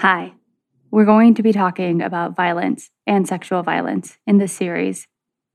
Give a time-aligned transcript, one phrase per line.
[0.00, 0.32] Hi.
[0.90, 5.06] We're going to be talking about violence and sexual violence in this series.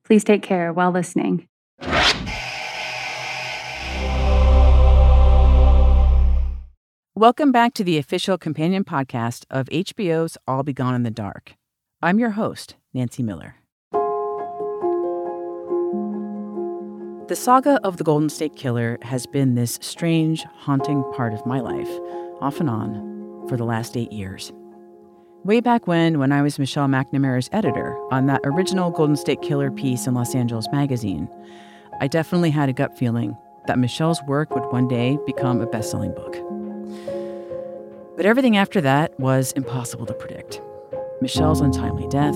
[0.03, 1.47] Please take care while listening.
[7.15, 11.55] Welcome back to the official companion podcast of HBO's I'll Be Gone in the Dark.
[12.03, 13.55] I'm your host, Nancy Miller.
[17.29, 21.59] The saga of the Golden State Killer has been this strange, haunting part of my
[21.59, 21.89] life,
[22.41, 23.14] off and on,
[23.47, 24.51] for the last eight years.
[25.43, 29.69] Way back when, when I was Michelle McNamara's editor on that original Golden State Killer
[29.69, 31.29] piece in Los Angeles Magazine,
[32.01, 35.91] I definitely had a gut feeling that Michelle's work would one day become a best
[35.91, 36.35] selling book.
[38.15, 40.61] But everything after that was impossible to predict.
[41.21, 42.35] Michelle's untimely death,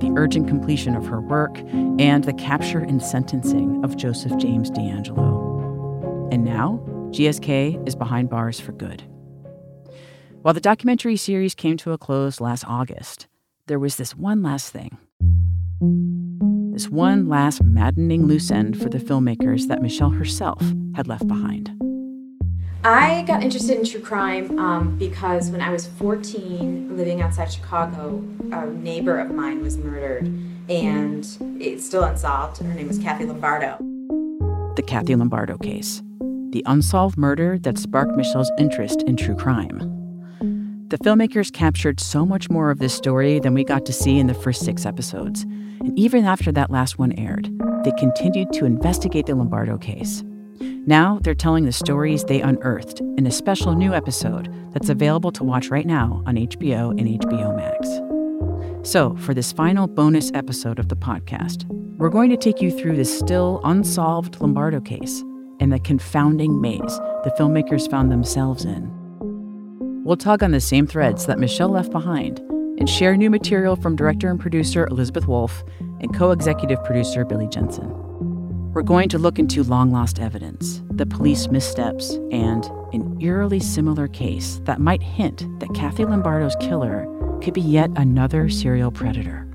[0.00, 1.58] the urgent completion of her work,
[1.98, 6.32] and the capture and sentencing of Joseph James DeAngelo.
[6.32, 6.80] And now,
[7.10, 9.02] GSK is behind bars for good.
[10.42, 13.26] While the documentary series came to a close last August,
[13.66, 14.96] there was this one last thing.
[16.72, 20.62] This one last maddening loose end for the filmmakers that Michelle herself
[20.94, 21.70] had left behind.
[22.82, 28.24] I got interested in true crime um, because when I was 14, living outside Chicago,
[28.50, 30.24] a neighbor of mine was murdered,
[30.70, 31.28] and
[31.60, 32.62] it's still unsolved.
[32.62, 33.76] Her name was Kathy Lombardo.
[34.76, 36.02] The Kathy Lombardo case,
[36.52, 39.99] the unsolved murder that sparked Michelle's interest in true crime.
[40.90, 44.26] The filmmakers captured so much more of this story than we got to see in
[44.26, 45.44] the first six episodes.
[45.44, 47.48] And even after that last one aired,
[47.84, 50.24] they continued to investigate the Lombardo case.
[50.58, 55.44] Now they're telling the stories they unearthed in a special new episode that's available to
[55.44, 58.90] watch right now on HBO and HBO Max.
[58.90, 61.66] So, for this final bonus episode of the podcast,
[61.98, 65.22] we're going to take you through the still unsolved Lombardo case
[65.60, 68.99] and the confounding maze the filmmakers found themselves in.
[70.02, 72.38] We'll tug on the same threads that Michelle left behind
[72.78, 77.46] and share new material from director and producer Elizabeth Wolff and co executive producer Billy
[77.48, 77.90] Jensen.
[78.72, 84.08] We're going to look into long lost evidence, the police missteps, and an eerily similar
[84.08, 87.06] case that might hint that Kathy Lombardo's killer
[87.42, 89.46] could be yet another serial predator.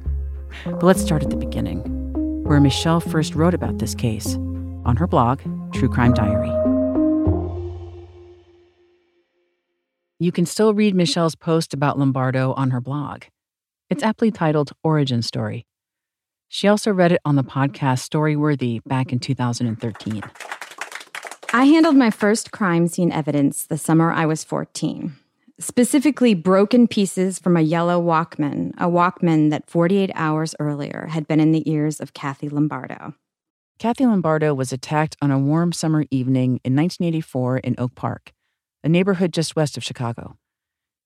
[0.63, 1.81] But let's start at the beginning,
[2.43, 4.35] where Michelle first wrote about this case
[4.85, 5.41] on her blog,
[5.73, 6.74] True Crime Diary.
[10.19, 13.23] You can still read Michelle's post about Lombardo on her blog.
[13.89, 15.65] It's aptly titled Origin Story
[16.55, 20.23] she also read it on the podcast Storyworthy back in 2013.
[21.53, 25.15] I handled my first crime scene evidence the summer I was 14.
[25.59, 31.39] Specifically, broken pieces from a yellow Walkman, a Walkman that 48 hours earlier had been
[31.39, 33.13] in the ears of Kathy Lombardo.
[33.79, 38.31] Kathy Lombardo was attacked on a warm summer evening in 1984 in Oak Park,
[38.85, 40.37] a neighborhood just west of Chicago.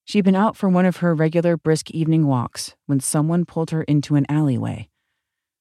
[0.04, 3.84] She'd been out for one of her regular brisk evening walks when someone pulled her
[3.84, 4.90] into an alleyway.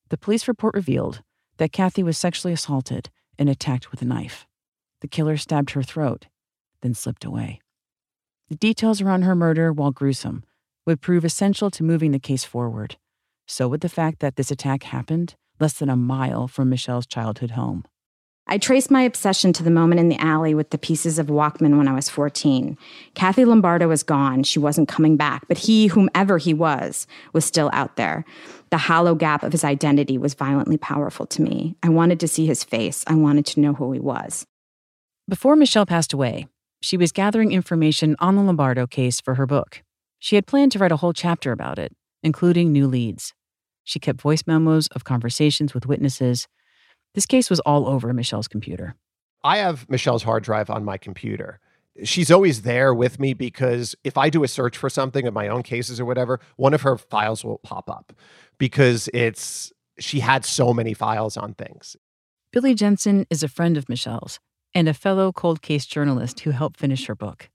[0.09, 1.23] The police report revealed
[1.59, 4.47] that Kathy was sexually assaulted and attacked with a knife.
[5.01, 6.27] The killer stabbed her throat,
[6.83, 7.61] then slipped away.
[8.49, 10.43] The details around her murder, while gruesome,
[10.87, 12.97] would prove essential to moving the case forward.
[13.47, 17.53] So would the fact that this attack happened less than a mile from Michelle's childhood
[17.53, 17.85] home.
[18.51, 21.77] I traced my obsession to the moment in the alley with the pieces of Walkman
[21.77, 22.79] when I was 14.
[23.15, 24.43] Kathy Lombardo was gone.
[24.43, 28.25] She wasn't coming back, but he, whomever he was, was still out there.
[28.71, 31.77] The hollow gap of his identity was violently powerful to me.
[31.83, 33.05] I wanted to see his face.
[33.07, 34.47] I wanted to know who he was.
[35.29, 36.47] Before Michelle passed away,
[36.81, 39.83] she was gathering information on the Lombardo case for her book.
[40.19, 41.93] She had planned to write a whole chapter about it,
[42.23, 43.35] including new leads.
[43.85, 46.49] She kept voice memos of conversations with witnesses
[47.19, 48.95] this case was all over Michelle's computer.
[49.43, 51.59] I have Michelle's hard drive on my computer.
[52.05, 55.49] She's always there with me because if I do a search for something of my
[55.49, 58.13] own cases or whatever, one of her files will pop up
[58.57, 61.97] because it's she had so many files on things.
[62.53, 64.39] Billy Jensen is a friend of Michelle's
[64.73, 67.51] and a fellow cold case journalist who helped finish her book.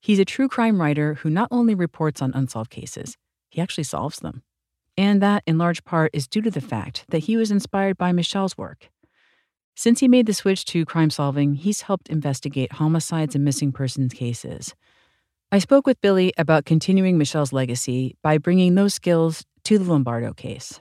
[0.00, 3.16] He's a true crime writer who not only reports on unsolved cases,
[3.48, 4.42] he actually solves them.
[4.96, 8.10] And that, in large part, is due to the fact that he was inspired by
[8.10, 8.90] Michelle's work.
[9.76, 14.12] Since he made the switch to crime solving, he's helped investigate homicides and missing persons
[14.14, 14.74] cases.
[15.50, 20.32] I spoke with Billy about continuing Michelle's legacy by bringing those skills to the Lombardo
[20.32, 20.80] case.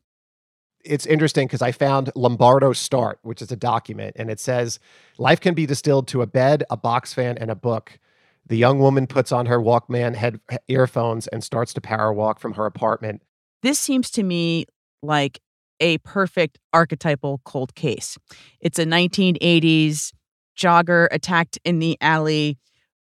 [0.85, 4.79] It's interesting because I found Lombardo Start, which is a document, and it says
[5.17, 7.97] life can be distilled to a bed, a box fan, and a book.
[8.45, 12.53] The young woman puts on her Walkman head earphones and starts to power walk from
[12.53, 13.21] her apartment.
[13.61, 14.65] This seems to me
[15.01, 15.39] like
[15.83, 18.18] a perfect archetypal cold case.
[18.62, 20.13] It's a 1980s
[20.57, 22.57] jogger attacked in the alley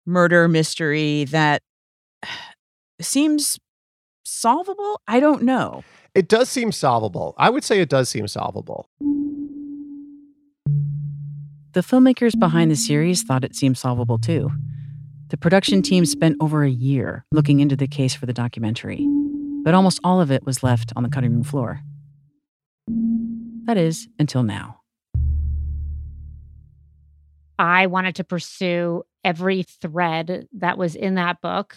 [0.07, 1.63] murder mystery that
[3.01, 3.59] seems
[4.25, 5.01] solvable.
[5.07, 5.85] I don't know.
[6.15, 7.35] It does seem solvable.
[7.37, 8.89] I would say it does seem solvable.
[11.75, 14.51] The filmmakers behind the series thought it seemed solvable too.
[15.29, 19.07] The production team spent over a year looking into the case for the documentary,
[19.65, 21.83] but almost all of it was left on the cutting room floor.
[23.65, 24.81] That is, until now.
[27.59, 31.77] I wanted to pursue every thread that was in that book.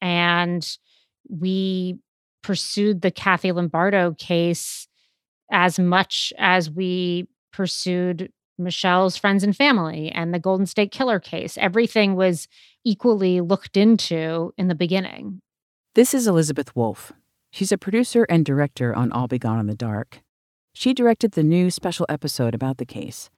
[0.00, 0.66] And
[1.28, 1.98] we
[2.42, 4.88] pursued the Kathy Lombardo case
[5.50, 11.58] as much as we pursued Michelle's friends and family and the Golden State Killer case.
[11.58, 12.48] Everything was
[12.84, 15.40] equally looked into in the beginning.
[15.94, 17.12] This is Elizabeth Wolfe.
[17.50, 20.20] She's a producer and director on I'll Be Gone in the Dark.
[20.78, 23.30] She directed the new special episode about the case,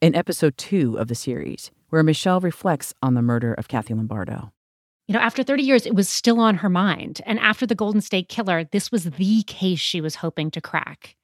[0.00, 4.50] in episode two of the series, where Michelle reflects on the murder of Kathy Lombardo.
[5.06, 7.20] You know, after 30 years, it was still on her mind.
[7.24, 11.14] And after the Golden State Killer, this was the case she was hoping to crack.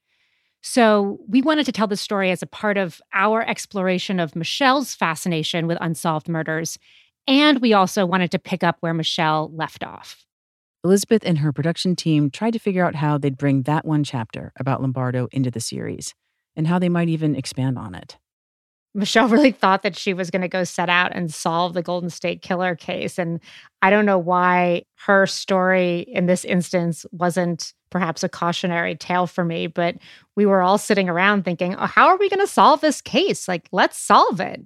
[0.62, 4.94] So we wanted to tell this story as a part of our exploration of Michelle's
[4.94, 6.78] fascination with unsolved murders.
[7.26, 10.25] And we also wanted to pick up where Michelle left off.
[10.86, 14.52] Elizabeth and her production team tried to figure out how they'd bring that one chapter
[14.56, 16.14] about Lombardo into the series
[16.54, 18.16] and how they might even expand on it.
[18.94, 22.08] Michelle really thought that she was going to go set out and solve the Golden
[22.08, 23.18] State Killer case.
[23.18, 23.40] And
[23.82, 29.44] I don't know why her story in this instance wasn't perhaps a cautionary tale for
[29.44, 29.96] me, but
[30.36, 33.48] we were all sitting around thinking, oh, how are we going to solve this case?
[33.48, 34.62] Like, let's solve it.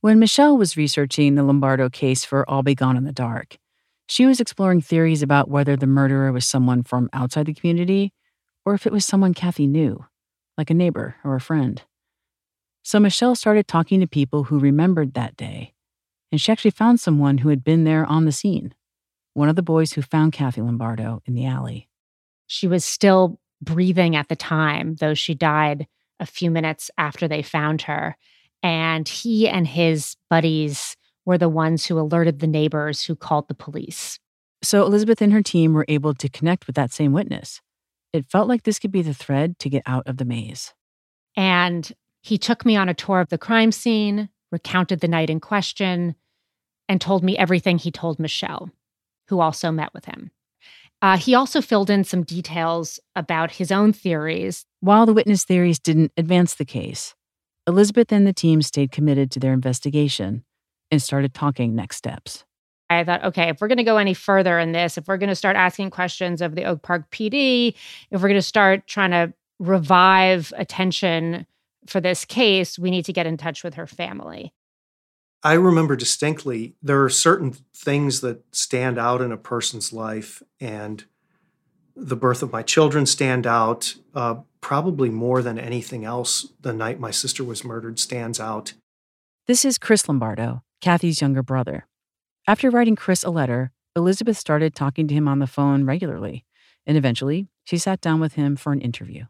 [0.00, 3.56] When Michelle was researching the Lombardo case for I'll Be Gone in the Dark,
[4.12, 8.12] she was exploring theories about whether the murderer was someone from outside the community
[8.62, 10.04] or if it was someone Kathy knew,
[10.58, 11.80] like a neighbor or a friend.
[12.82, 15.72] So Michelle started talking to people who remembered that day,
[16.30, 18.74] and she actually found someone who had been there on the scene
[19.32, 21.88] one of the boys who found Kathy Lombardo in the alley.
[22.46, 25.86] She was still breathing at the time, though she died
[26.20, 28.18] a few minutes after they found her.
[28.62, 33.54] And he and his buddies were the ones who alerted the neighbors who called the
[33.54, 34.18] police.
[34.62, 37.60] So Elizabeth and her team were able to connect with that same witness.
[38.12, 40.72] It felt like this could be the thread to get out of the maze.
[41.36, 41.90] And
[42.22, 46.14] he took me on a tour of the crime scene, recounted the night in question,
[46.88, 48.70] and told me everything he told Michelle,
[49.28, 50.30] who also met with him.
[51.00, 54.66] Uh, he also filled in some details about his own theories.
[54.80, 57.14] While the witness theories didn't advance the case,
[57.66, 60.44] Elizabeth and the team stayed committed to their investigation
[60.92, 62.44] and started talking next steps.
[62.90, 65.30] I thought, okay, if we're going to go any further in this, if we're going
[65.30, 67.74] to start asking questions of the Oak Park PD,
[68.10, 71.46] if we're going to start trying to revive attention
[71.86, 74.52] for this case, we need to get in touch with her family.
[75.42, 81.04] I remember distinctly there are certain things that stand out in a person's life, and
[81.96, 86.48] the birth of my children stand out uh, probably more than anything else.
[86.60, 88.74] The night my sister was murdered stands out.
[89.48, 91.86] This is Chris Lombardo, Kathy's younger brother.
[92.46, 96.44] After writing Chris a letter, Elizabeth started talking to him on the phone regularly,
[96.86, 99.24] and eventually she sat down with him for an interview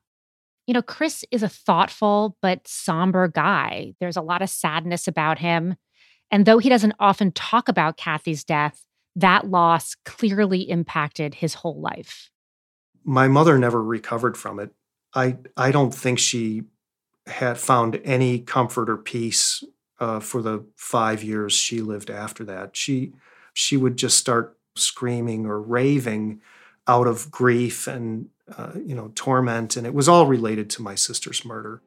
[0.67, 3.95] you know, Chris is a thoughtful but somber guy.
[4.01, 5.77] There's a lot of sadness about him.
[6.31, 11.81] And though he doesn't often talk about Kathy's death, that loss clearly impacted his whole
[11.81, 12.31] life.
[13.05, 14.71] My mother never recovered from it.
[15.15, 16.63] I, I don't think she
[17.27, 19.63] had found any comfort or peace
[20.03, 22.77] uh, for the five years she lived after that.
[22.77, 23.13] She,
[23.55, 26.41] she would just start screaming or raving
[26.89, 28.29] out of grief and
[28.59, 31.81] uh, you know, torment, and it was all related to my sister's murder.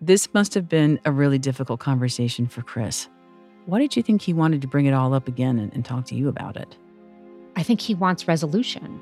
[0.00, 3.08] This must have been a really difficult conversation for Chris.
[3.66, 6.06] Why did you think he wanted to bring it all up again and, and talk
[6.06, 6.76] to you about it?
[7.54, 9.00] I think he wants resolution.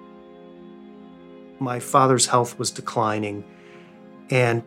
[1.60, 3.44] My father's health was declining,
[4.30, 4.62] and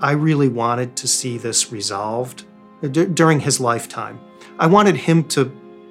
[0.00, 2.44] I really wanted to see this resolved
[2.82, 4.20] uh, d- during his lifetime.
[4.58, 5.46] I wanted him to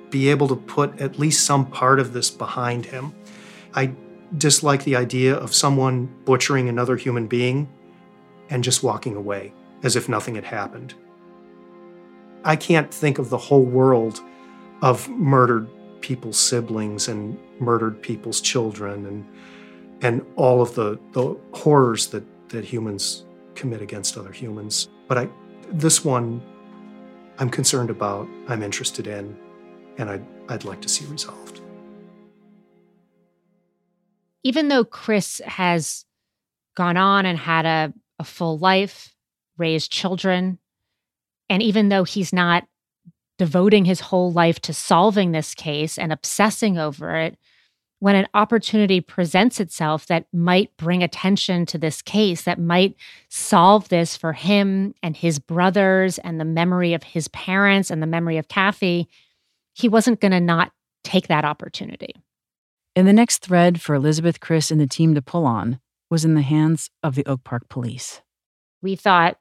[0.09, 3.13] be able to put at least some part of this behind him.
[3.73, 3.93] I
[4.37, 7.67] dislike the idea of someone butchering another human being
[8.49, 10.93] and just walking away as if nothing had happened.
[12.43, 14.21] I can't think of the whole world
[14.81, 15.67] of murdered
[16.01, 19.25] people's siblings and murdered people's children and
[20.01, 24.89] and all of the, the horrors that, that humans commit against other humans.
[25.07, 25.29] But I
[25.71, 26.41] this one
[27.39, 29.37] I'm concerned about, I'm interested in,
[29.97, 31.61] and I'd, I'd like to see resolved
[34.45, 36.05] even though Chris has
[36.77, 39.11] gone on and had a, a full life,
[39.57, 40.59] raised children,
[41.49, 42.63] and even though he's not
[43.39, 47.39] devoting his whole life to solving this case and obsessing over it,
[48.05, 52.95] when an opportunity presents itself that might bring attention to this case, that might
[53.29, 58.07] solve this for him and his brothers and the memory of his parents and the
[58.07, 59.09] memory of Kathy,
[59.73, 60.71] he wasn't going to not
[61.03, 62.13] take that opportunity.
[62.95, 65.79] And the next thread for Elizabeth, Chris, and the team to pull on
[66.11, 68.21] was in the hands of the Oak Park police.
[68.83, 69.39] We thought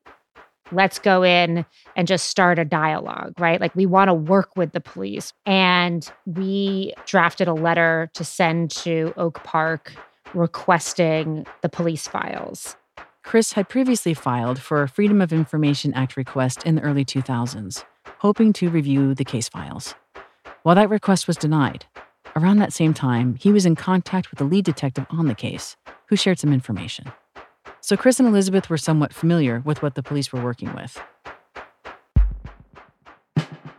[0.72, 1.64] let's go in
[1.96, 3.60] and just start a dialogue, right?
[3.60, 5.32] Like we want to work with the police.
[5.46, 9.92] And we drafted a letter to send to Oak Park
[10.34, 12.76] requesting the police files.
[13.22, 17.84] Chris had previously filed for a Freedom of Information Act request in the early 2000s,
[18.18, 19.94] hoping to review the case files.
[20.62, 21.86] While that request was denied,
[22.36, 25.76] around that same time, he was in contact with the lead detective on the case,
[26.08, 27.12] who shared some information.
[27.84, 30.98] So Chris and Elizabeth were somewhat familiar with what the police were working with.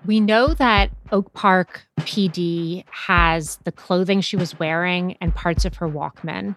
[0.06, 5.78] We know that Oak Park PD has the clothing she was wearing and parts of
[5.78, 6.56] her Walkman.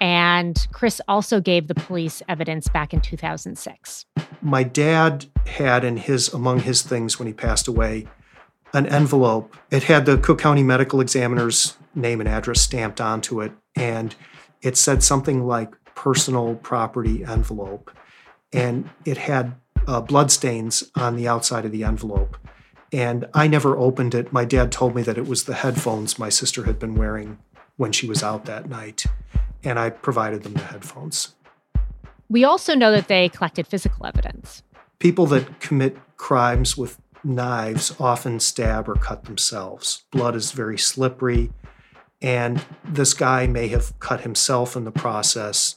[0.00, 4.06] And Chris also gave the police evidence back in 2006.
[4.40, 8.08] My dad had in his among his things when he passed away
[8.72, 9.54] an envelope.
[9.70, 14.14] It had the Cook County Medical Examiner's name and address stamped onto it and
[14.62, 17.90] it said something like personal property envelope,
[18.52, 19.54] and it had
[19.86, 22.36] uh, bloodstains on the outside of the envelope.
[22.92, 24.32] And I never opened it.
[24.32, 27.38] My dad told me that it was the headphones my sister had been wearing
[27.76, 29.04] when she was out that night,
[29.64, 31.34] and I provided them the headphones.
[32.28, 34.62] We also know that they collected physical evidence.
[34.98, 40.04] People that commit crimes with knives often stab or cut themselves.
[40.10, 41.52] Blood is very slippery,
[42.22, 45.76] and this guy may have cut himself in the process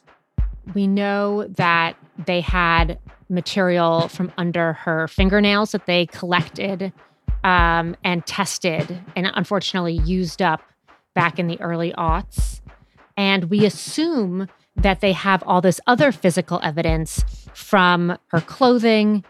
[0.74, 1.96] we know that
[2.26, 6.94] they had material from under her fingernails that they collected
[7.44, 10.62] um, and tested and unfortunately used up
[11.14, 12.62] back in the early aughts.
[13.16, 19.24] And we assume that they have all this other physical evidence from her clothing,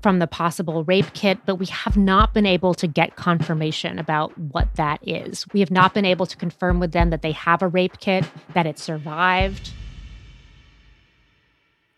[0.00, 4.36] from the possible rape kit, but we have not been able to get confirmation about
[4.38, 5.44] what that is.
[5.52, 8.24] We have not been able to confirm with them that they have a rape kit,
[8.54, 9.72] that it survived.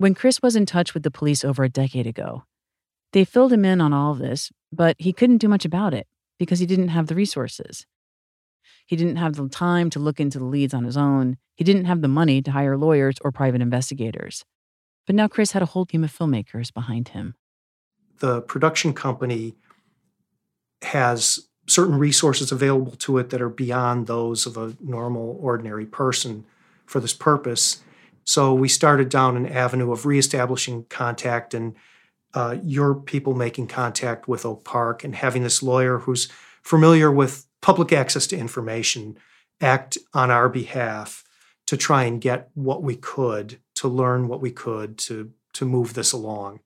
[0.04, 2.44] When Chris was in touch with the police over a decade ago,
[3.14, 6.06] they filled him in on all of this, but he couldn't do much about it
[6.38, 7.87] because he didn't have the resources.
[8.84, 11.38] He didn't have the time to look into the leads on his own.
[11.54, 14.44] He didn't have the money to hire lawyers or private investigators.
[15.06, 17.34] But now Chris had a whole team of filmmakers behind him.
[18.18, 19.54] The production company
[20.82, 26.44] has certain resources available to it that are beyond those of a normal, ordinary person
[26.84, 27.82] for this purpose.
[28.24, 31.74] So we started down an avenue of reestablishing contact and
[32.34, 36.28] uh, your people making contact with Oak Park and having this lawyer who's
[36.62, 39.16] familiar with public access to information
[39.60, 41.24] act on our behalf
[41.66, 45.94] to try and get what we could, to learn what we could, to, to move
[45.94, 46.60] this along.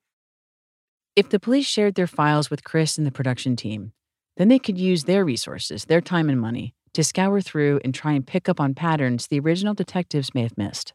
[1.15, 3.93] If the police shared their files with Chris and the production team,
[4.37, 8.13] then they could use their resources, their time and money, to scour through and try
[8.13, 10.95] and pick up on patterns the original detectives may have missed.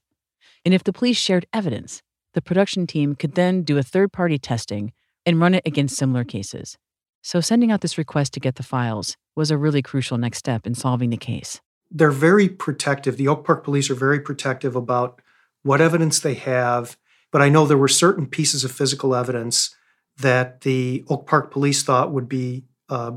[0.66, 2.02] And if the police shared evidence,
[2.34, 4.94] the production team could then do a third party testing
[5.26, 6.78] and run it against similar cases.
[7.22, 10.68] So, sending out this request to get the files was a really crucial next step
[10.68, 11.62] in solving the case.
[11.90, 13.18] They're very protective.
[13.18, 15.22] The Oak Park police are very protective about
[15.62, 16.98] what evidence they have.
[17.32, 19.76] But I know there were certain pieces of physical evidence
[20.18, 23.14] that the Oak Park police thought would be uh,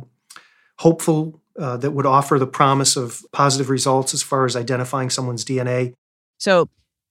[0.78, 5.44] hopeful, uh, that would offer the promise of positive results as far as identifying someone's
[5.44, 5.94] DNA.
[6.38, 6.68] So,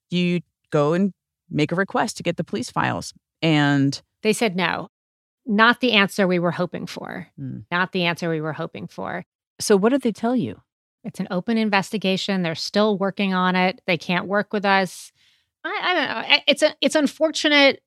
[0.09, 1.13] you go and
[1.49, 3.13] make a request to get the police files.
[3.41, 4.89] And they said no.
[5.45, 7.27] Not the answer we were hoping for.
[7.39, 7.65] Mm.
[7.71, 9.23] Not the answer we were hoping for.
[9.59, 10.61] So, what did they tell you?
[11.03, 12.41] It's an open investigation.
[12.41, 13.79] They're still working on it.
[13.85, 15.11] They can't work with us.
[15.63, 16.37] I, I don't know.
[16.47, 17.81] It's a, it's unfortunate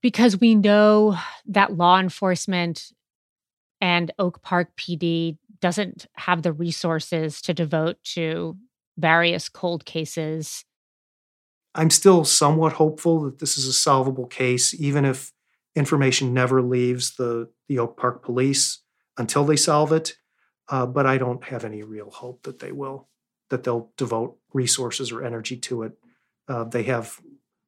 [0.00, 2.92] because we know that law enforcement
[3.80, 8.56] and Oak Park PD doesn't have the resources to devote to
[8.96, 10.64] various cold cases
[11.74, 15.32] I'm still somewhat hopeful that this is a solvable case, even if
[15.74, 18.80] information never leaves the, the Oak Park police
[19.18, 20.16] until they solve it.
[20.68, 23.08] Uh, but I don't have any real hope that they will,
[23.50, 25.92] that they'll devote resources or energy to it.
[26.48, 27.20] Uh, they have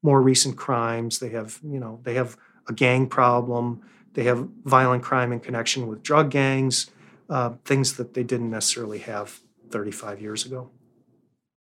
[0.02, 1.18] more recent crimes.
[1.18, 2.36] They have, you know, they have
[2.68, 3.82] a gang problem.
[4.14, 6.90] They have violent crime in connection with drug gangs,
[7.28, 10.70] uh, things that they didn't necessarily have 35 years ago.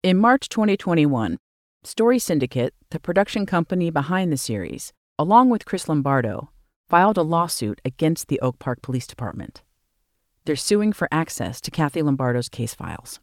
[0.03, 1.39] In March 2021,
[1.87, 6.51] Story Syndicate, the production company behind the series, along with Chris Lombardo,
[6.89, 9.61] filed a lawsuit against the Oak Park Police Department.
[10.47, 13.21] They're suing for access to Kathy Lombardo's case files.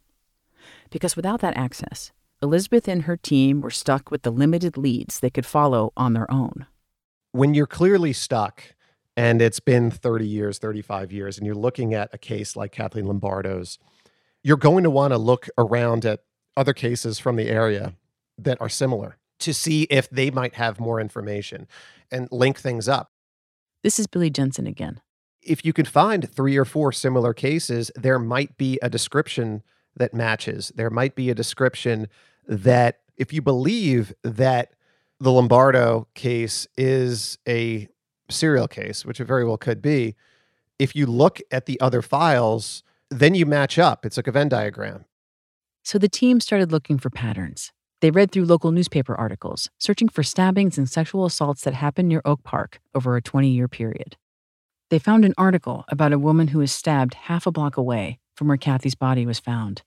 [0.90, 5.28] Because without that access, Elizabeth and her team were stuck with the limited leads they
[5.28, 6.66] could follow on their own.
[7.32, 8.62] When you're clearly stuck
[9.16, 13.06] and it's been 30 years, 35 years, and you're looking at a case like Kathleen
[13.06, 13.80] Lombardo's,
[14.44, 16.20] you're going to want to look around at
[16.56, 17.96] other cases from the area
[18.38, 21.66] that are similar to see if they might have more information
[22.10, 23.10] and link things up.
[23.82, 25.00] This is Billy Jensen again.
[25.42, 29.62] If you can find three or four similar cases, there might be a description
[29.96, 30.72] that matches.
[30.76, 32.06] There might be a description
[32.46, 34.74] that, if you believe that
[35.18, 37.88] the Lombardo case is a
[38.30, 40.14] serial case, which it very well could be,
[40.78, 44.06] if you look at the other files, then you match up.
[44.06, 45.04] It's like a Venn diagram.
[45.82, 47.72] So the team started looking for patterns.
[48.02, 52.20] They read through local newspaper articles, searching for stabbings and sexual assaults that happened near
[52.24, 54.16] Oak Park over a 20 year period.
[54.90, 58.48] They found an article about a woman who was stabbed half a block away from
[58.48, 59.82] where Kathy's body was found.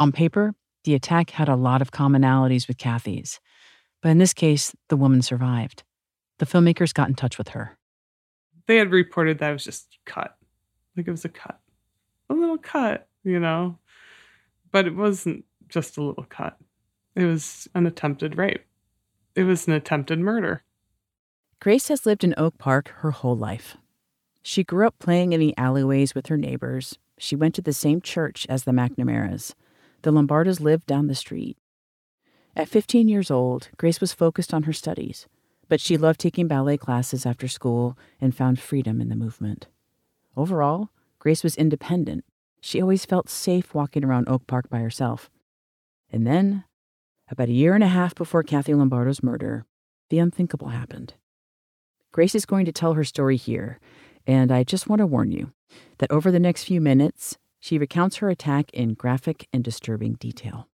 [0.00, 3.38] On paper, the attack had a lot of commonalities with Kathy's,
[4.02, 5.84] but in this case, the woman survived.
[6.40, 7.78] The filmmakers got in touch with her.
[8.66, 10.36] They had reported that it was just cut.
[10.96, 11.60] Like it was a cut.
[12.28, 13.78] A little cut, you know?
[14.72, 16.58] But it wasn't just a little cut.
[17.14, 18.64] It was an attempted rape.
[19.34, 20.62] It was an attempted murder.
[21.60, 23.76] Grace has lived in Oak Park her whole life.
[24.42, 26.98] She grew up playing in the alleyways with her neighbors.
[27.16, 29.54] She went to the same church as the McNamaras.
[30.02, 31.56] The Lombardos lived down the street.
[32.56, 35.26] At 15 years old, Grace was focused on her studies,
[35.68, 39.66] but she loved taking ballet classes after school and found freedom in the movement.
[40.36, 42.24] Overall, Grace was independent.
[42.60, 45.30] She always felt safe walking around Oak Park by herself.
[46.12, 46.64] And then
[47.28, 49.64] about a year and a half before Kathy Lombardo's murder,
[50.10, 51.14] the unthinkable happened.
[52.12, 53.80] Grace is going to tell her story here,
[54.26, 55.52] and I just want to warn you
[55.98, 60.68] that over the next few minutes, she recounts her attack in graphic and disturbing detail.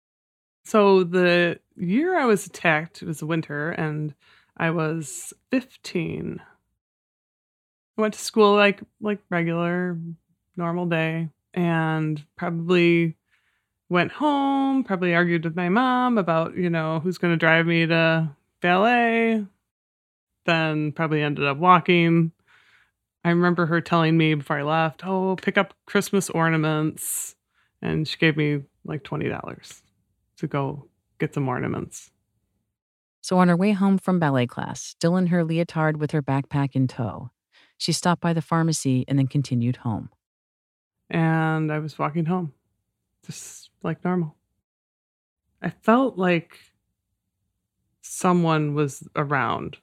[0.64, 4.14] So, the year I was attacked it was winter, and
[4.56, 6.40] I was 15.
[7.96, 9.98] I went to school like like regular
[10.56, 13.16] normal day and probably
[13.88, 17.86] went home, probably argued with my mom about, you know, who's going to drive me
[17.86, 19.44] to ballet.
[20.46, 22.32] Then probably ended up walking.
[23.24, 27.34] I remember her telling me before I left, "Oh, pick up Christmas ornaments."
[27.82, 29.82] And she gave me like $20
[30.38, 32.10] to go get some ornaments.
[33.20, 36.74] So on her way home from ballet class, still in her leotard with her backpack
[36.74, 37.30] in tow,
[37.76, 40.10] she stopped by the pharmacy and then continued home.
[41.10, 42.54] And I was walking home.
[43.26, 44.36] Just like normal.
[45.62, 46.58] I felt like
[48.00, 49.76] someone was around.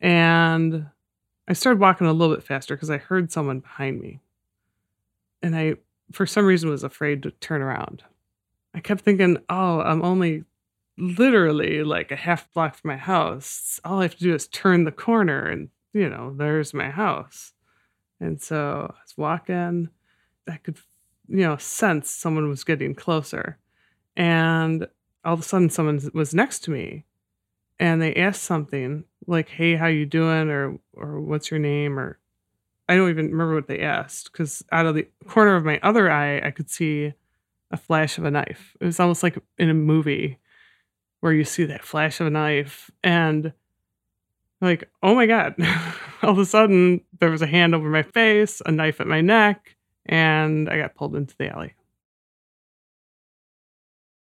[0.00, 0.86] And
[1.48, 4.20] I started walking a little bit faster because I heard someone behind me.
[5.42, 5.74] And I,
[6.12, 8.02] for some reason, was afraid to turn around.
[8.74, 10.44] I kept thinking, oh, I'm only
[10.98, 13.80] literally like a half block from my house.
[13.84, 17.52] All I have to do is turn the corner and, you know, there's my house.
[18.20, 19.88] And so I was walking.
[20.48, 20.78] I could
[21.28, 23.58] you know, sense someone was getting closer.
[24.16, 24.86] And
[25.24, 27.04] all of a sudden someone was next to me
[27.78, 32.18] and they asked something like, "Hey, how you doing?" or or "What's your name?" or
[32.88, 36.10] I don't even remember what they asked cuz out of the corner of my other
[36.10, 37.14] eye I could see
[37.70, 38.76] a flash of a knife.
[38.80, 40.38] It was almost like in a movie
[41.20, 43.52] where you see that flash of a knife and
[44.60, 45.54] like, "Oh my god."
[46.22, 49.20] all of a sudden there was a hand over my face, a knife at my
[49.20, 49.75] neck,
[50.06, 51.74] and I got pulled into the alley.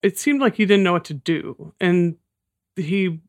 [0.02, 2.18] It seemed like he didn't know what to do, and
[2.76, 3.22] he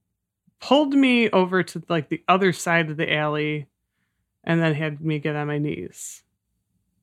[0.61, 3.67] pulled me over to like the other side of the alley
[4.45, 6.23] and then had me get on my knees.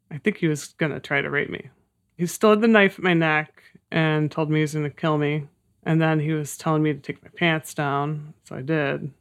[0.10, 1.70] I think he was gonna try to rape me.
[2.18, 3.62] He still had the knife at my neck
[3.92, 5.48] and told me he was gonna kill me.
[5.84, 9.12] And then he was telling me to take my pants down, so I did.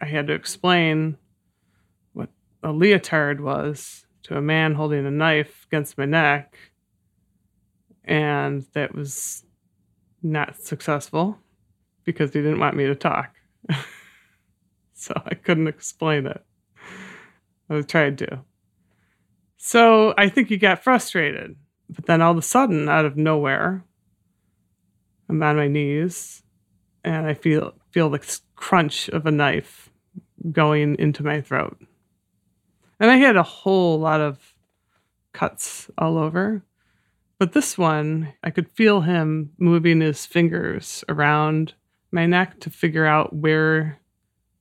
[0.00, 1.16] I had to explain
[2.12, 2.28] what
[2.62, 6.56] a leotard was to a man holding a knife against my neck.
[8.04, 9.44] And that was
[10.22, 11.38] not successful
[12.04, 13.34] because he didn't want me to talk.
[14.94, 16.44] so I couldn't explain it.
[17.70, 18.40] I tried to.
[19.56, 21.56] So I think he got frustrated.
[21.88, 23.84] But then all of a sudden, out of nowhere,
[25.28, 26.42] I'm on my knees
[27.04, 29.90] and I feel feel the crunch of a knife
[30.50, 31.78] going into my throat.
[32.98, 34.54] And I had a whole lot of
[35.32, 36.62] cuts all over.
[37.38, 41.74] But this one, I could feel him moving his fingers around
[42.10, 44.00] my neck to figure out where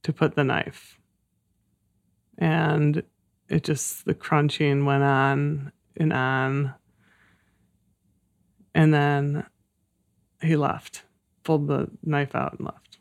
[0.04, 1.00] to put the knife.
[2.38, 3.02] And
[3.48, 6.74] it just, the crunching went on and on.
[8.74, 9.45] And then
[10.41, 11.04] he left,
[11.43, 12.98] pulled the knife out and left.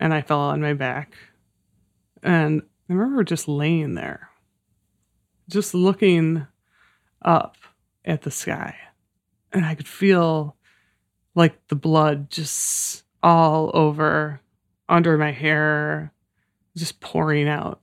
[0.00, 1.14] And I fell on my back.
[2.22, 4.30] And I remember just laying there,
[5.48, 6.46] just looking
[7.22, 7.56] up
[8.04, 8.76] at the sky.
[9.52, 10.56] And I could feel
[11.34, 14.40] like the blood just all over
[14.88, 16.12] under my hair,
[16.76, 17.80] just pouring out.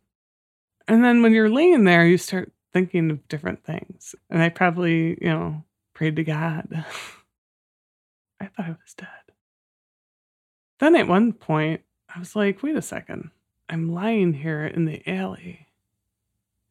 [0.87, 4.15] And then when you're laying there, you start thinking of different things.
[4.29, 6.67] And I probably, you know, prayed to God.
[8.39, 9.07] I thought I was dead.
[10.79, 11.81] Then at one point,
[12.13, 13.29] I was like, wait a second.
[13.69, 15.67] I'm lying here in the alley.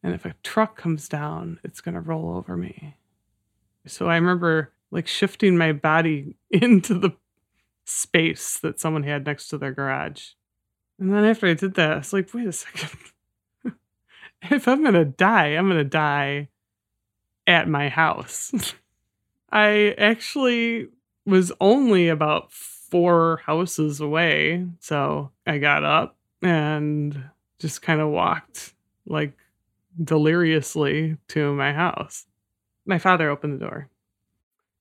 [0.03, 2.95] And if a truck comes down, it's going to roll over me.
[3.85, 7.11] So I remember like shifting my body into the
[7.85, 10.29] space that someone had next to their garage.
[10.99, 12.99] And then after I did that, I was like, wait a second.
[14.43, 16.49] if I'm going to die, I'm going to die
[17.47, 18.73] at my house.
[19.51, 20.87] I actually
[21.25, 24.67] was only about four houses away.
[24.79, 27.23] So I got up and
[27.59, 28.73] just kind of walked
[29.05, 29.33] like
[30.01, 32.25] deliriously to my house.
[32.85, 33.89] My father opened the door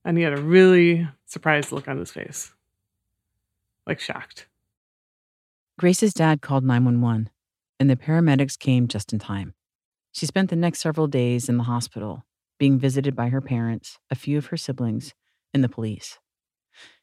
[0.05, 2.53] and he had a really surprised look on his face,
[3.87, 4.46] like shocked.
[5.79, 7.31] Grace's dad called 911,
[7.79, 9.55] and the paramedics came just in time.
[10.12, 12.25] She spent the next several days in the hospital,
[12.59, 15.14] being visited by her parents, a few of her siblings,
[15.55, 16.18] and the police.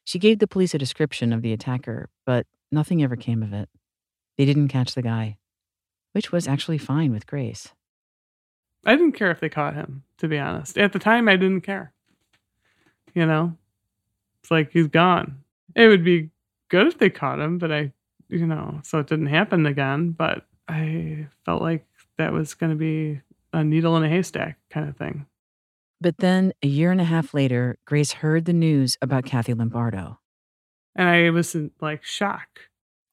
[0.04, 3.68] She gave the police a description of the attacker, but nothing ever came of it.
[4.36, 5.38] They didn't catch the guy,
[6.12, 7.72] which was actually fine with Grace.
[8.84, 10.78] I didn't care if they caught him, to be honest.
[10.78, 11.92] At the time, I didn't care.
[13.14, 13.56] You know,
[14.40, 15.42] it's like he's gone.
[15.74, 16.30] It would be
[16.68, 17.92] good if they caught him, but I,
[18.28, 20.12] you know, so it didn't happen again.
[20.12, 21.86] But I felt like
[22.16, 23.20] that was going to be
[23.52, 25.26] a needle in a haystack kind of thing.
[26.00, 30.20] But then, a year and a half later, Grace heard the news about Kathy Lombardo.
[30.94, 32.60] And I was in like shock.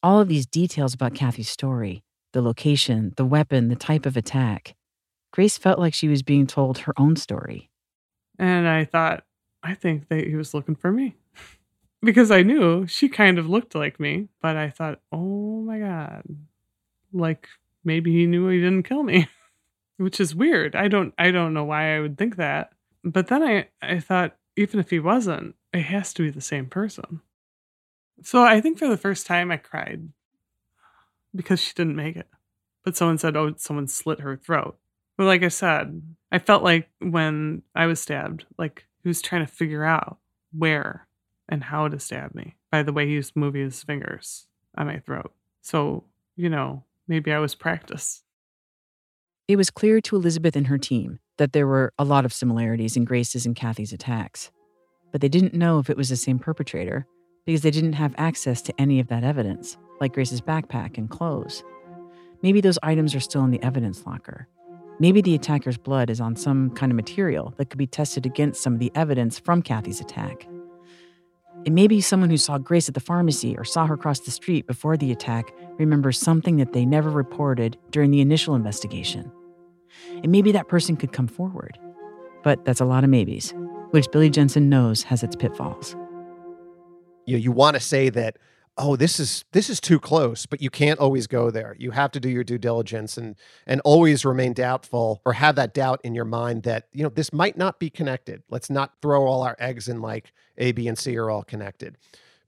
[0.02, 2.02] All of these details about Kathy's story
[2.32, 4.74] the location, the weapon, the type of attack.
[5.36, 7.68] Grace felt like she was being told her own story.
[8.38, 9.24] And I thought,
[9.62, 11.14] I think that he was looking for me
[12.02, 16.22] because I knew she kind of looked like me, but I thought, oh my God,
[17.12, 17.48] like
[17.84, 19.28] maybe he knew he didn't kill me,
[19.98, 20.74] which is weird.
[20.74, 22.72] I don't, I don't know why I would think that.
[23.04, 26.64] But then I, I thought, even if he wasn't, it has to be the same
[26.64, 27.20] person.
[28.22, 30.08] So I think for the first time I cried
[31.34, 32.28] because she didn't make it.
[32.86, 34.78] But someone said, oh, someone slit her throat.
[35.16, 39.46] But like I said, I felt like when I was stabbed, like he was trying
[39.46, 40.18] to figure out
[40.52, 41.06] where
[41.48, 44.98] and how to stab me by the way he was moving his fingers on my
[44.98, 45.32] throat.
[45.62, 46.04] So,
[46.36, 48.22] you know, maybe I was practice.
[49.48, 52.96] It was clear to Elizabeth and her team that there were a lot of similarities
[52.96, 54.50] in Grace's and Kathy's attacks,
[55.12, 57.06] but they didn't know if it was the same perpetrator
[57.44, 61.62] because they didn't have access to any of that evidence, like Grace's backpack and clothes.
[62.42, 64.48] Maybe those items are still in the evidence locker.
[64.98, 68.62] Maybe the attacker's blood is on some kind of material that could be tested against
[68.62, 70.46] some of the evidence from Kathy's attack.
[71.66, 74.30] It may be someone who saw Grace at the pharmacy or saw her cross the
[74.30, 79.30] street before the attack remembers something that they never reported during the initial investigation.
[80.22, 81.78] And maybe that person could come forward.
[82.42, 83.52] But that's a lot of maybes,
[83.90, 85.96] which Billy Jensen knows has its pitfalls.
[87.26, 88.38] You know, you want to say that
[88.78, 91.76] oh this is this is too close, but you can't always go there.
[91.78, 93.36] You have to do your due diligence and
[93.66, 97.32] and always remain doubtful or have that doubt in your mind that you know this
[97.32, 98.42] might not be connected.
[98.50, 101.96] Let's not throw all our eggs in like A, B, and C are all connected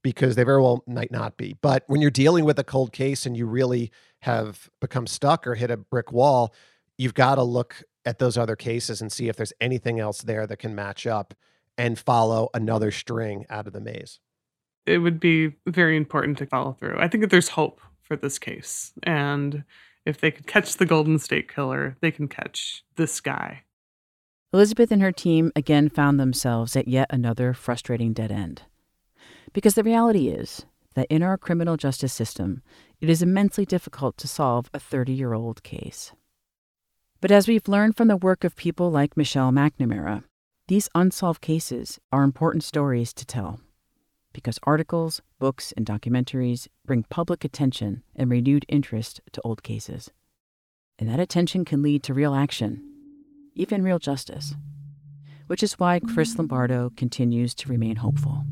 [0.03, 1.57] because they very well might not be.
[1.61, 5.55] But when you're dealing with a cold case and you really have become stuck or
[5.55, 6.55] hit a brick wall,
[6.97, 10.47] you've got to look at those other cases and see if there's anything else there
[10.47, 11.35] that can match up
[11.77, 14.19] and follow another string out of the maze.
[14.88, 16.98] It would be very important to follow through.
[16.98, 18.92] I think that there's hope for this case.
[19.03, 19.64] And
[20.07, 23.64] if they could catch the Golden State Killer, they can catch this guy.
[24.53, 28.62] Elizabeth and her team again found themselves at yet another frustrating dead end.
[29.53, 32.62] Because the reality is that in our criminal justice system,
[33.01, 36.12] it is immensely difficult to solve a 30 year old case.
[37.20, 40.24] But as we've learned from the work of people like Michelle McNamara,
[40.68, 43.61] these unsolved cases are important stories to tell.
[44.33, 50.11] Because articles, books, and documentaries bring public attention and renewed interest to old cases.
[50.99, 52.83] And that attention can lead to real action,
[53.55, 54.55] even real justice.
[55.47, 58.45] Which is why Chris Lombardo continues to remain hopeful.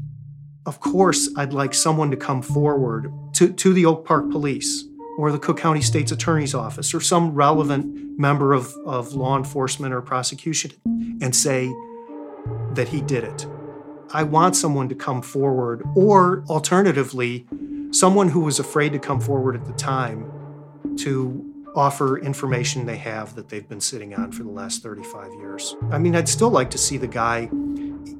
[0.64, 4.84] Of course, I'd like someone to come forward to, to the Oak Park Police
[5.18, 9.94] or the Cook County State's Attorney's Office or some relevant member of, of law enforcement
[9.94, 10.72] or prosecution
[11.20, 11.72] and say
[12.72, 13.46] that he did it.
[14.12, 17.46] I want someone to come forward, or alternatively,
[17.90, 20.30] someone who was afraid to come forward at the time
[20.98, 25.76] to offer information they have that they've been sitting on for the last 35 years.
[25.90, 27.50] I mean, I'd still like to see the guy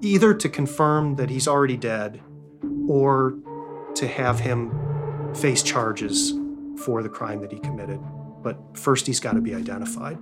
[0.03, 2.21] either to confirm that he's already dead
[2.89, 3.39] or
[3.95, 6.35] to have him face charges
[6.85, 8.01] for the crime that he committed.
[8.43, 10.19] But first, he's got to be identified.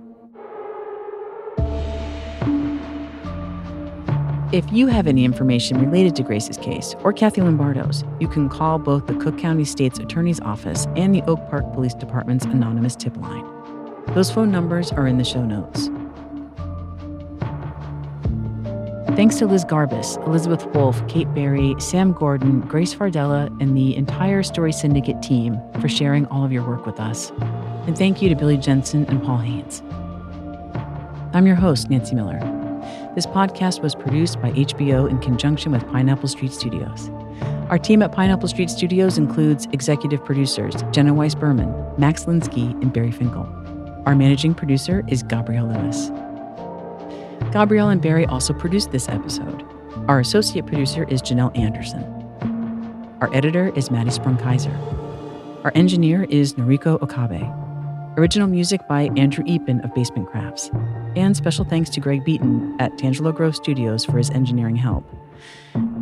[4.55, 8.79] If you have any information related to Grace's case or Kathy Lombardo's, you can call
[8.79, 13.17] both the Cook County State's Attorney's Office and the Oak Park Police Department's anonymous tip
[13.17, 13.45] line.
[14.13, 15.89] Those phone numbers are in the show notes.
[19.17, 24.41] Thanks to Liz Garbus, Elizabeth Wolff, Kate Barry, Sam Gordon, Grace Fardella, and the entire
[24.41, 27.29] Story Syndicate team for sharing all of your work with us.
[27.87, 29.83] And thank you to Billy Jensen and Paul Haynes.
[31.33, 32.64] I'm your host, Nancy Miller.
[33.15, 37.09] This podcast was produced by HBO in conjunction with Pineapple Street Studios.
[37.69, 42.91] Our team at Pineapple Street Studios includes executive producers Jenna Weiss Berman, Max Linsky, and
[42.91, 43.47] Barry Finkel.
[44.05, 46.09] Our managing producer is Gabrielle Lewis.
[47.53, 49.63] Gabrielle and Barry also produced this episode.
[50.09, 52.03] Our associate producer is Janelle Anderson.
[53.21, 54.77] Our editor is Maddie Sprung-Kaiser.
[55.63, 57.49] Our engineer is Noriko Okabe.
[58.17, 60.69] Original music by Andrew Eapen of Basement Crafts.
[61.15, 65.05] And special thanks to Greg Beaton at Tangelo Grove Studios for his engineering help.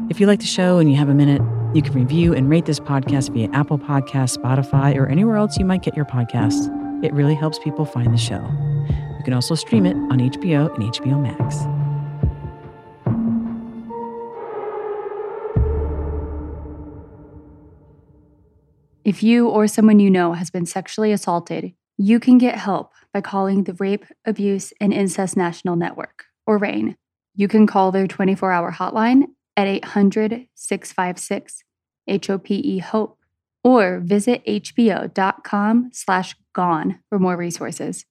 [0.10, 1.42] If you like the show and you have a minute,
[1.76, 5.66] you can review and rate this podcast via Apple Podcasts, Spotify, or anywhere else you
[5.66, 6.70] might get your podcasts.
[7.04, 8.42] It really helps people find the show.
[9.18, 11.64] You can also stream it on HBO and HBO Max.
[19.04, 23.22] If you or someone you know has been sexually assaulted, you can get help by
[23.22, 26.98] calling the Rape, Abuse, and Incest National Network, or RAINN.
[27.36, 29.24] You can call their 24 hour hotline
[29.56, 31.64] at 800 656
[32.08, 33.18] HOPE HOPE
[33.64, 38.06] or visit hbo.com slash gone for more resources.